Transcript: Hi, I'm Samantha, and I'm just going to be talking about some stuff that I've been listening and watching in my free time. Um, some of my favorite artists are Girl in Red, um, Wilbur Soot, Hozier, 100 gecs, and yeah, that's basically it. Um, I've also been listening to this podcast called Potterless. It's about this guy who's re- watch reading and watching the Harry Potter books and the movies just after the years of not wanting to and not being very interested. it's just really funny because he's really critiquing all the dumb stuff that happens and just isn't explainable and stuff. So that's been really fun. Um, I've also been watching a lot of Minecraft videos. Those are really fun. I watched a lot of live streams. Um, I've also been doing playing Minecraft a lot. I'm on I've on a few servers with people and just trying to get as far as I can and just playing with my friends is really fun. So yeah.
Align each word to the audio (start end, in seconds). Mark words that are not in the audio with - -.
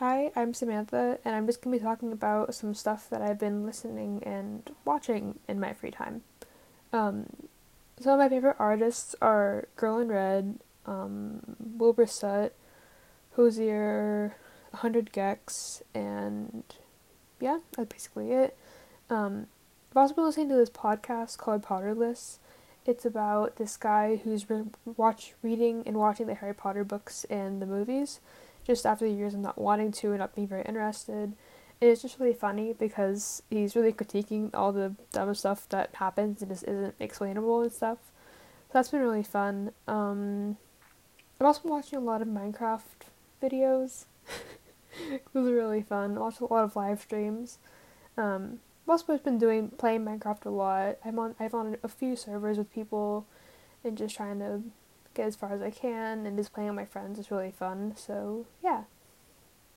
Hi, 0.00 0.32
I'm 0.34 0.54
Samantha, 0.54 1.18
and 1.26 1.34
I'm 1.34 1.44
just 1.44 1.60
going 1.60 1.74
to 1.74 1.78
be 1.78 1.84
talking 1.84 2.10
about 2.10 2.54
some 2.54 2.72
stuff 2.72 3.10
that 3.10 3.20
I've 3.20 3.38
been 3.38 3.66
listening 3.66 4.22
and 4.24 4.62
watching 4.86 5.40
in 5.46 5.60
my 5.60 5.74
free 5.74 5.90
time. 5.90 6.22
Um, 6.90 7.26
some 8.00 8.14
of 8.14 8.18
my 8.18 8.30
favorite 8.30 8.56
artists 8.58 9.14
are 9.20 9.68
Girl 9.76 9.98
in 9.98 10.08
Red, 10.08 10.58
um, 10.86 11.40
Wilbur 11.76 12.06
Soot, 12.06 12.54
Hozier, 13.36 14.36
100 14.70 15.12
gecs, 15.12 15.82
and 15.92 16.64
yeah, 17.38 17.58
that's 17.76 17.92
basically 17.92 18.32
it. 18.32 18.56
Um, 19.10 19.48
I've 19.90 19.98
also 19.98 20.14
been 20.14 20.24
listening 20.24 20.48
to 20.48 20.56
this 20.56 20.70
podcast 20.70 21.36
called 21.36 21.62
Potterless. 21.62 22.38
It's 22.86 23.04
about 23.04 23.56
this 23.56 23.76
guy 23.76 24.16
who's 24.16 24.48
re- 24.48 24.64
watch 24.96 25.34
reading 25.42 25.82
and 25.84 25.98
watching 25.98 26.26
the 26.26 26.36
Harry 26.36 26.54
Potter 26.54 26.84
books 26.84 27.26
and 27.28 27.60
the 27.60 27.66
movies 27.66 28.20
just 28.70 28.86
after 28.86 29.04
the 29.04 29.12
years 29.12 29.34
of 29.34 29.40
not 29.40 29.58
wanting 29.58 29.90
to 29.90 30.10
and 30.10 30.20
not 30.20 30.32
being 30.32 30.46
very 30.46 30.62
interested. 30.62 31.32
it's 31.80 32.02
just 32.02 32.20
really 32.20 32.32
funny 32.32 32.72
because 32.72 33.42
he's 33.50 33.74
really 33.74 33.92
critiquing 33.92 34.48
all 34.54 34.70
the 34.70 34.94
dumb 35.10 35.34
stuff 35.34 35.68
that 35.70 35.90
happens 35.94 36.40
and 36.40 36.52
just 36.52 36.62
isn't 36.64 36.94
explainable 37.00 37.62
and 37.62 37.72
stuff. 37.72 37.98
So 38.68 38.74
that's 38.74 38.90
been 38.90 39.00
really 39.00 39.24
fun. 39.24 39.72
Um, 39.88 40.56
I've 41.40 41.46
also 41.46 41.62
been 41.62 41.72
watching 41.72 41.98
a 41.98 42.02
lot 42.02 42.22
of 42.22 42.28
Minecraft 42.28 43.08
videos. 43.42 44.04
Those 45.32 45.48
are 45.48 45.54
really 45.54 45.82
fun. 45.82 46.16
I 46.16 46.20
watched 46.20 46.40
a 46.40 46.44
lot 46.44 46.62
of 46.62 46.76
live 46.76 47.00
streams. 47.00 47.58
Um, 48.16 48.60
I've 48.84 48.90
also 48.90 49.18
been 49.18 49.38
doing 49.38 49.70
playing 49.70 50.04
Minecraft 50.04 50.46
a 50.46 50.50
lot. 50.50 50.98
I'm 51.04 51.18
on 51.18 51.34
I've 51.40 51.54
on 51.54 51.76
a 51.82 51.88
few 51.88 52.14
servers 52.14 52.56
with 52.56 52.72
people 52.72 53.26
and 53.82 53.98
just 53.98 54.14
trying 54.14 54.38
to 54.38 54.62
get 55.14 55.26
as 55.26 55.36
far 55.36 55.52
as 55.52 55.62
I 55.62 55.70
can 55.70 56.26
and 56.26 56.36
just 56.36 56.52
playing 56.52 56.70
with 56.70 56.76
my 56.76 56.84
friends 56.84 57.18
is 57.18 57.30
really 57.30 57.50
fun. 57.50 57.94
So 57.96 58.46
yeah. 58.62 58.84